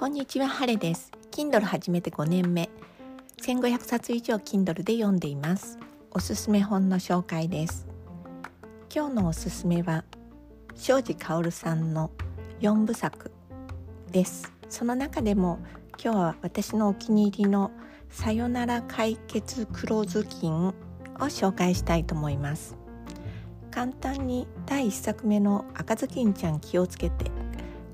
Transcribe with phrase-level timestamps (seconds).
[0.00, 1.12] こんにちは、ハレです。
[1.30, 2.70] Kindle 始めて5年目。
[3.42, 5.78] 1500冊以上 Kindle で読んでいます。
[6.10, 7.86] おすすめ本の紹介です。
[8.90, 10.06] 今日のおすすめは、
[10.74, 12.10] 庄司薫さんの
[12.62, 13.30] 4部作
[14.10, 14.50] です。
[14.70, 15.58] その中でも
[16.02, 17.70] 今日は私のお気に入りの
[18.08, 20.74] さよなら解決黒ずきんを
[21.18, 22.74] 紹介したいと思います。
[23.70, 27.30] 簡単に第1作目の赤ずきんちゃん気をつけて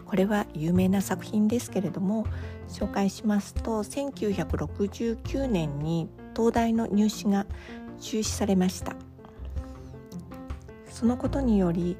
[0.06, 2.26] これは有名な作品ですけれども
[2.68, 7.46] 紹介しますと1969年に東大の入試が
[8.00, 8.94] 中止されました。
[10.88, 11.98] そのことにより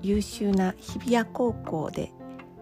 [0.00, 2.10] 優秀な日比谷高校で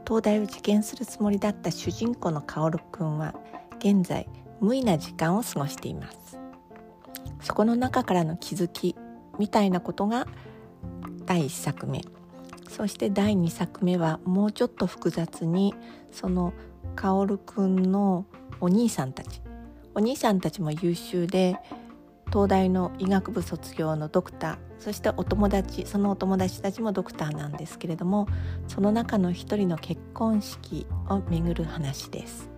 [0.05, 3.35] 東大を受験するつもりだった主人公の薫くんは
[3.79, 4.29] 現在
[4.61, 6.39] 無意な時間を過ごしています。
[7.43, 8.97] そこの中からの気づき
[9.39, 10.27] みたいなことが
[11.27, 12.03] 第1作目。
[12.69, 15.75] そして第2作目はもうちょっと複雑に
[16.11, 16.53] その
[16.95, 18.27] 薫くんの
[18.61, 19.41] お兄さんたち。
[19.95, 21.57] お兄さんたちも優秀で
[22.29, 24.59] 東大の医学部卒業のドクター。
[24.79, 28.29] そしてお友達そのお友達たちもドクターなんですけれども
[28.69, 32.49] その中の一人の結婚式をめぐる話です。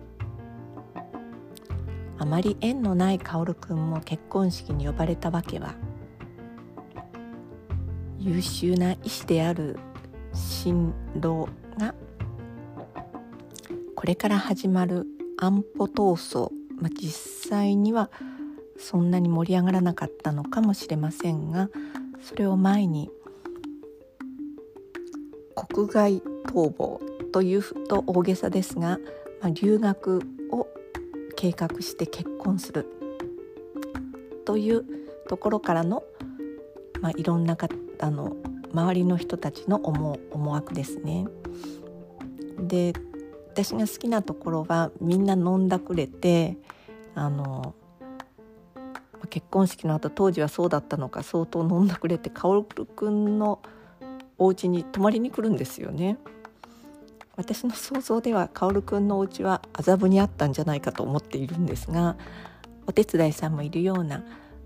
[2.19, 5.73] あまり縁のない薫くんも結婚式に呼ばれたわけは
[8.19, 9.79] 優秀な医師である
[10.33, 11.93] 新郎が
[13.95, 15.05] これから始まる
[15.37, 18.09] 安保闘争、まあ、実際には
[18.77, 21.69] そんなに盛り上がらなかったのかもしれませんが
[22.21, 23.09] それを前に
[25.55, 28.99] 国外逃亡というと大げさですが、
[29.41, 30.21] まあ、留学
[30.51, 30.67] を
[31.35, 32.87] 計画して結婚する
[34.45, 34.85] という
[35.29, 36.03] ところからの、
[37.01, 37.75] まあ、いろんな方
[38.11, 38.35] の
[38.73, 41.27] 周りの人たちの思思惑ですね。
[42.59, 42.93] で
[43.51, 46.57] 私が好きなところはみんな飲んだくれて
[47.15, 47.75] あの
[49.29, 53.61] 結婚式の後当時はそうだったのか相当飲んだくれて薫くんの
[54.37, 56.17] お家に泊まりに来るんですよね。
[57.35, 62.17] 私の想像では薫くんのお家は麻布にあったんじゃないかと思っているんですが
[62.87, 64.23] お手伝いさんもいるような、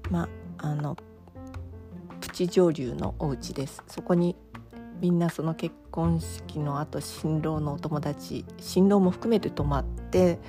[0.10, 0.28] ま
[0.58, 0.76] あ、あ
[2.26, 3.84] の七上流のお家です。
[3.88, 4.36] そこに
[5.02, 10.40] みんなその結婚式の後新郎のお友達新郎も含めて泊まって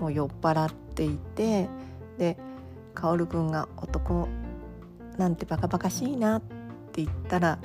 [0.00, 1.68] もう酔っ払っていて
[2.16, 2.38] で
[2.94, 4.28] 薫君が「男
[5.16, 6.40] なんてバカバカしいな」っ
[6.92, 7.58] て言ったら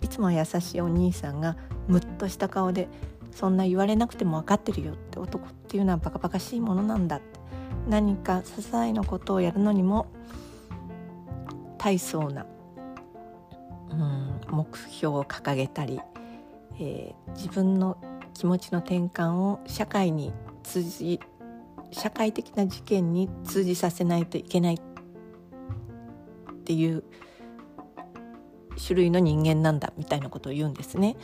[0.00, 2.88] いつも優しいお兄さんがムッとした顔で
[3.30, 7.40] 「そんな言われなくても分かってるよ」って男っていうのはバカバカしいものなんだって
[7.88, 10.06] 何か些細なことをやるのにも
[11.78, 12.46] 大層な
[13.92, 16.00] うん、目標を掲げたり、
[16.80, 17.96] えー、自分の
[18.34, 20.32] 気持ちの転換を社会に
[20.62, 21.20] 通じ
[21.90, 24.78] 社会的な事件に通じさせないといけないっ
[26.64, 27.04] ていう
[28.84, 31.16] 種類の人間なんだみたいなことを言うんですね。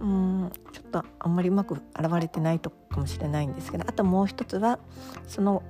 [0.00, 4.80] うんちょっとあんまりうまく表れてないとかもしれないんですけどあともう一つは
[5.28, 5.62] その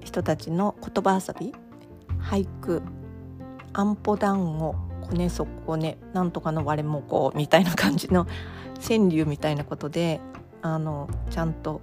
[0.00, 1.54] 人たちの言葉遊び
[2.18, 2.82] 俳句
[3.74, 4.74] 安保団子
[5.10, 8.26] ねそこねなんとかの割れもこうみたいな感じの
[8.86, 10.20] 川柳みたいなことで
[10.62, 11.80] あのちゃんと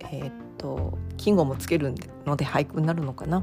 [0.00, 1.94] えー、っと季語もつける
[2.26, 3.42] ので俳句になるのかな。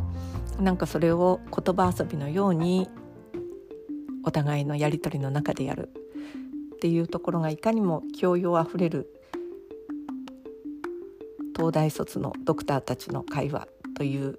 [0.60, 2.90] なんかそれを言葉遊びのように
[4.24, 5.90] お互いのやり取りの中でやる
[6.76, 9.10] っていうところがいかにも教養あふれる
[11.56, 14.38] 東大卒のドクターたちの会話という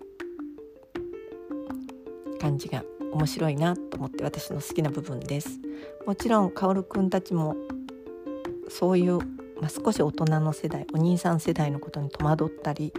[2.41, 2.83] 感じが
[3.17, 5.59] 面白いなと思って私の好きな部分です。
[6.07, 7.57] もちろん薫くんたちも
[8.69, 9.19] そういう、
[9.61, 12.93] まあ、少し大人の世代お兄さん世代のことに戸惑ったり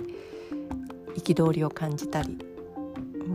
[1.15, 2.37] 憤りを感じたり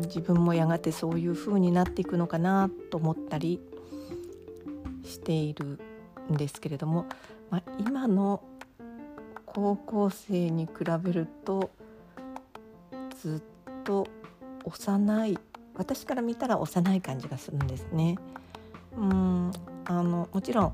[0.07, 3.61] 自分もやがてそういう風になっていくのかなと思ったり
[5.05, 5.79] している
[6.33, 7.07] んですけれども、
[7.51, 8.43] まあ、今の
[9.47, 11.71] 高校生に比べると
[13.21, 14.07] ずっと
[14.65, 15.39] 幼い
[15.75, 18.19] 私から見たら幼い感じがするんですね。
[18.97, 19.53] うん
[19.85, 20.73] あのもちろん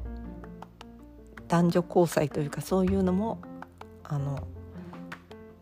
[1.47, 3.39] 男女交際というかそういうのも
[4.05, 4.47] あの、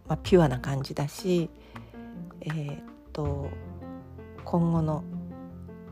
[0.08, 1.48] まあ、ピュアな感じだし、
[2.40, 3.48] えー、っと
[4.44, 5.04] 今後の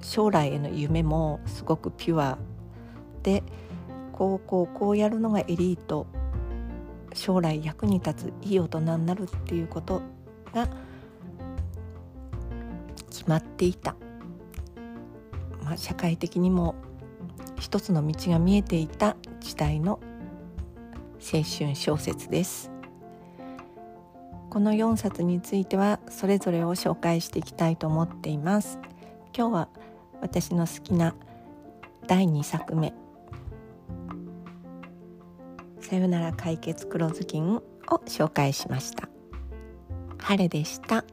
[0.00, 2.38] 将来への夢もすごくピュア
[3.22, 3.42] で
[4.12, 6.06] こうこうこうやるのがエリート
[7.14, 10.02] 将来役に立ついい大人になるっていうこと
[10.52, 10.68] が
[13.24, 13.96] 決まっていた、
[15.62, 16.74] まあ、社会的にも
[17.58, 19.98] 一つの道が見えていた時代の
[21.14, 22.70] 青春小説です。
[24.50, 28.78] この4冊についてはそれぞれを紹介していきたいと思っています。
[29.34, 29.68] 今日は
[30.20, 31.14] 私の好きな
[32.06, 32.92] 第2作目。
[35.80, 37.62] さよなら解決黒ずきんを
[38.04, 39.08] 紹介しました。
[40.18, 41.06] 晴れでした。